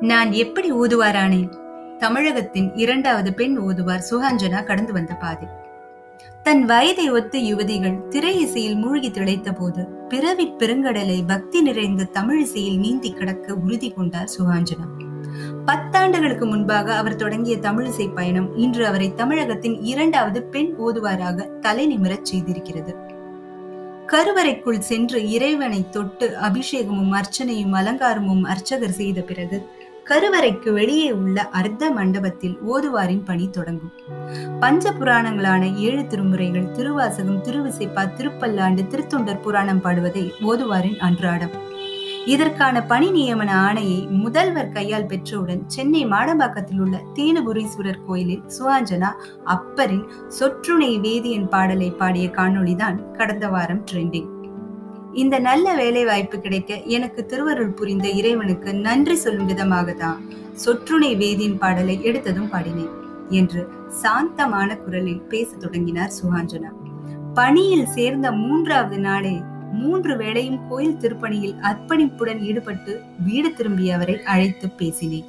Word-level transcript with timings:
நான் 0.00 0.32
எப்படி 0.32 0.72
ஊதுவாரானேன் 0.72 1.48
தமிழகத்தின் 1.96 2.74
இரண்டாவது 2.74 3.34
பெண் 3.34 3.58
ஓதுவார் 3.58 4.04
சுகாஞ்சனா 4.10 4.64
கடந்து 4.64 4.92
வந்த 4.92 5.14
பாதை. 5.14 5.48
தன் 6.42 6.64
வயதை 6.64 7.10
ஒத்த 7.10 7.38
யுவதிகள் 7.38 8.08
திரை 8.08 8.40
இசையில் 8.40 8.76
மூழ்கி 8.76 9.10
திளைத்த 9.10 9.52
போது 9.52 9.84
பிறவி 9.84 10.52
பெருங்கடலை 10.58 11.22
பக்தி 11.26 11.62
நிறைந்த 11.62 12.04
தமிழ் 12.04 12.40
இசையில் 12.40 12.78
நீந்தி 12.78 13.12
கடக்க 13.12 13.54
உறுதி 13.54 13.90
கொண்டார் 13.90 14.30
சுகாஞ்சனா. 14.38 14.86
பத்தாண்டுகளுக்கு 15.66 16.46
முன்பாக 16.46 16.96
அவர் 16.96 17.16
தொடங்கிய 17.16 17.56
தமிழிசை 17.56 18.14
பயணம் 18.14 18.56
இன்று 18.56 18.86
அவரை 18.86 19.14
தமிழகத்தின் 19.14 19.82
இரண்டாவது 19.82 20.42
பெண் 20.42 20.74
ஓதுவாராக 20.78 21.58
தலை 21.58 21.98
நிமிரச் 21.98 22.26
செய்திருக்கிறது. 22.32 23.08
கருவறைக்குள் 24.06 24.78
சென்று 24.78 25.30
இறைவனை 25.30 25.88
தொட்டு 25.88 26.36
அபிஷேகமும் 26.40 27.12
அர்ச்சனையும் 27.12 27.74
அலங்காரமும் 27.74 28.42
அர்ச்சகர் 28.42 28.90
செய்த 28.90 29.20
பிறகு 29.20 29.78
கருவறைக்கு 30.10 30.72
வெளியே 30.72 31.10
உள்ள 31.12 31.48
அர்த்த 31.48 31.90
மண்டபத்தில் 31.90 32.54
ஓதுவாரின் 32.72 33.24
பணி 33.24 33.50
தொடங்கும். 33.50 33.92
பஞ்ச 34.60 34.92
புராணங்களான 34.92 35.76
ஏழு 35.76 36.02
திருமுறைகள் 36.02 36.72
திருவாசகம் 36.72 37.42
திருவிசைப்பா 37.42 38.04
திருப்பல்லாண்டு 38.18 38.84
திருத்தொண்டர் 38.86 39.40
புராணம் 39.40 39.80
பாடுவதை 39.80 40.32
ஓதுவாரின் 40.42 40.98
அன்றாடம். 40.98 41.54
இதற்கான 42.26 42.82
பணி 42.82 43.10
நியமன 43.10 43.50
ஆணையை 43.66 44.00
முதல்வர் 44.08 44.72
கையால் 44.72 45.06
பெற்றவுடன் 45.06 45.62
சென்னை 45.66 46.06
மாடம்பாக்கத்தில் 46.06 46.80
உள்ள 46.80 46.98
தீனபுரீஸ்வரர் 47.14 48.04
கோயிலில் 48.06 48.44
சுவாஞ்சனா 48.58 49.12
அப்பரின் 49.46 50.04
சொற்றுணை 50.40 50.92
வேதியன் 51.00 51.48
பாடலை 51.48 51.90
பாடிய 51.90 52.28
காணொளிதான் 52.28 53.12
கடந்த 53.12 53.48
வாரம் 53.48 53.84
ட்ரெண்டிங் 53.92 54.28
இந்த 55.14 55.38
நல்ல 55.38 55.74
வேலை 55.74 56.04
வாய்ப்பு 56.04 56.40
கிடைக்க 56.40 56.76
எனக்கு 56.76 57.26
திருவருள் 57.26 57.70
புரிந்த 57.70 58.08
இறைவனுக்கு 58.08 58.74
நன்றி 58.74 59.14
சொல்லும் 59.14 59.46
விதமாக 59.46 59.92
தான் 59.92 60.24
சொற்றுணை 60.64 61.16
வேதியின் 61.16 61.58
பாடலை 61.58 61.98
எடுத்ததும் 61.98 62.50
பாடினேன் 62.52 62.94
என்று 63.30 63.68
சாந்தமான 63.88 64.76
குரலில் 64.76 65.20
பேசத் 65.20 65.60
தொடங்கினார் 65.60 66.12
சுகாஞ்சனா. 66.22 66.70
பணியில் 67.34 67.86
சேர்ந்த 67.86 68.32
மூன்றாவது 68.32 68.98
நாளே 68.98 69.40
மூன்று 69.72 70.16
வேளையும் 70.16 70.68
கோயில் 70.68 70.96
திருப்பணியில் 70.96 71.58
அர்ப்பணிப்புடன் 71.60 72.38
ஈடுபட்டு 72.38 73.00
வீடு 73.18 73.54
திரும்பிய 73.54 73.94
அவரை 73.94 74.22
அழைத்து 74.22 74.68
பேசினேன். 74.70 75.24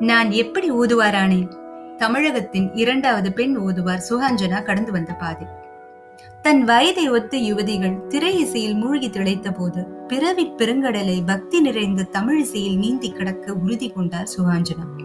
நான் 0.00 0.30
எப்படி 0.30 0.72
ஊதுவாரானேன் 0.72 1.56
தமிழகத்தின் 1.96 2.74
இரண்டாவது 2.74 3.32
பெண் 3.32 3.56
ஓதுவார் 3.56 4.04
சுகாஞ்சனா 4.08 4.62
கடந்து 4.62 4.92
வந்த 4.92 5.12
பாதை. 5.12 5.46
தன் 6.42 6.64
வயதை 6.64 7.10
ஒத்த 7.10 7.36
யுவதிகள் 7.36 8.06
திரை 8.06 8.38
இசையில் 8.38 8.74
மூழ்கி 8.74 9.10
திளைத்த 9.10 9.52
போது 9.52 9.84
பிறவி 9.84 10.52
பெருங்கடலை 10.56 11.22
பக்தி 11.26 11.60
நிறைந்த 11.60 12.02
தமிழ் 12.02 12.40
இசையில் 12.40 12.78
நீந்தி 12.78 13.10
கிடக்க 13.10 13.52
உறுதி 13.52 13.88
கொண்டார் 13.88 14.28
சுகாஞ்சனா 14.36 15.04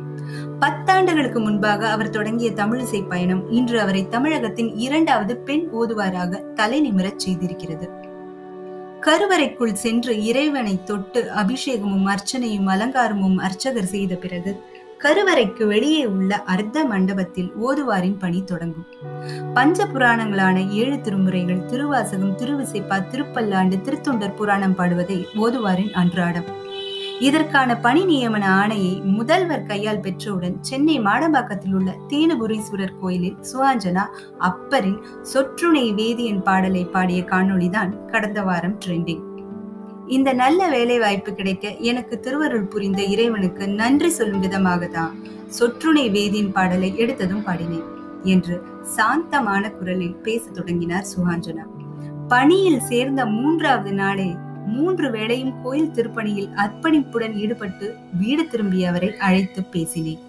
பத்தாண்டுகளுக்கு 0.60 1.40
முன்பாக 1.40 1.90
அவர் 1.90 2.10
தொடங்கிய 2.10 2.52
தமிழிசை 2.52 3.08
பயணம் 3.10 3.52
இன்று 3.52 3.80
அவரை 3.80 4.08
தமிழகத்தின் 4.08 4.76
இரண்டாவது 4.76 5.38
பெண் 5.38 5.68
ஓதுவாராக 5.82 6.54
தலை 6.54 6.92
நிமிரச் 6.92 7.20
செய்திருக்கிறது. 7.28 7.90
கருவறைக்குள் 9.02 9.74
சென்று 9.74 10.24
இறைவனை 10.24 10.84
தொட்டு 10.84 11.32
அபிஷேகமும் 11.36 12.08
அர்ச்சனையும் 12.08 12.68
அலங்காரமும் 12.68 13.36
அர்ச்சகர் 13.36 13.86
செய்த 13.86 14.16
பிறகு 14.16 14.64
கருவறைக்கு 15.04 15.68
வெளியே 15.68 16.06
உள்ள 16.06 16.44
அர்த்த 16.46 16.84
மண்டபத்தில் 16.86 17.52
ஓதுவாரின் 17.68 18.18
பணி 18.18 18.44
தொடங்கும். 18.44 18.88
பஞ்ச 19.54 19.86
புராணங்களான 19.86 20.58
ஏழு 20.72 20.96
திருமுறைகள் 20.96 21.66
திருவாசகம் 21.66 22.36
திருவிசைப்பா 22.36 22.98
திருப்பல்லாண்டு 23.12 23.78
திருத்தொண்டர் 23.82 24.36
புராணம் 24.36 24.76
பாடுவதை 24.76 25.26
ஓதுவாரின் 25.36 25.94
அன்றாடம். 25.94 26.46
இதற்கான 27.20 27.72
பணி 27.78 28.04
நியமன 28.06 28.46
ஆணையை 28.62 28.94
முதல்வர் 29.04 29.66
கையால் 29.66 30.00
பெற்றவுடன் 30.00 30.56
சென்னை 30.62 31.00
மாடம்பாக்கத்தில் 31.00 31.74
உள்ள 31.74 31.92
தேனுபுரீஸ்வரர் 32.08 32.96
கோயிலில் 33.02 33.38
சுவாஞ்சனா 33.52 34.06
அப்பரின் 34.40 35.00
சொற்றுணை 35.34 35.86
வேதியன் 35.94 36.42
பாடலை 36.42 36.86
பாடிய 36.86 37.22
காணொளிதான் 37.24 38.08
கடந்த 38.08 38.42
வாரம் 38.42 38.78
ட்ரெண்டிங் 38.86 39.24
இந்த 40.16 40.30
நல்ல 40.34 40.62
வேலை 40.70 40.96
வாய்ப்பு 41.00 41.32
கிடைக்க 41.34 41.66
எனக்கு 41.90 42.16
திருவருள் 42.20 42.70
புரிந்த 42.74 43.02
இறைவனுக்கு 43.04 43.64
நன்றி 43.68 44.10
சொல்லும் 44.10 44.40
விதமாக 44.40 44.88
தான் 44.88 45.14
சொற்றுணை 45.58 46.04
வேதியின் 46.16 46.52
பாடலை 46.52 46.90
எடுத்ததும் 47.04 47.46
பாடினேன் 47.46 47.88
என்று 48.24 48.56
சாந்தமான 48.96 49.64
குரலில் 49.72 50.18
பேசத் 50.26 50.56
தொடங்கினார் 50.56 51.08
சுகாஞ்சனா. 51.14 51.66
பணியில் 52.28 52.82
சேர்ந்த 52.90 53.22
மூன்றாவது 53.38 53.94
நாளே 53.94 54.30
மூன்று 54.74 55.08
வேளையும் 55.12 55.56
கோயில் 55.64 55.94
திருப்பணியில் 55.96 56.52
அர்ப்பணிப்புடன் 56.64 57.38
ஈடுபட்டு 57.44 57.88
வீடு 58.22 58.46
திரும்பிய 58.48 58.90
அவரை 58.90 59.12
அழைத்து 59.28 59.64
பேசினேன். 59.76 60.22